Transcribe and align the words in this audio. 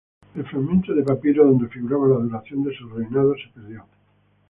El 0.35 0.43
fragmento 0.47 0.95
de 0.95 1.03
papiro 1.03 1.45
donde 1.45 1.67
figuraba 1.67 2.07
la 2.07 2.15
duración 2.15 2.63
de 2.63 2.75
su 2.75 2.89
reinado 2.89 3.35
se 3.35 3.51
perdió. 3.53 3.85